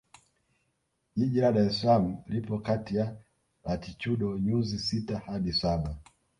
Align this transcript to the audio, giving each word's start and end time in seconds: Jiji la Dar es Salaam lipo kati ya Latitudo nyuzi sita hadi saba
Jiji 1.15 1.41
la 1.41 1.51
Dar 1.57 1.65
es 1.67 1.77
Salaam 1.81 2.05
lipo 2.33 2.55
kati 2.67 2.93
ya 2.99 3.05
Latitudo 3.65 4.29
nyuzi 4.39 4.77
sita 4.87 5.15
hadi 5.25 5.53
saba 5.53 5.95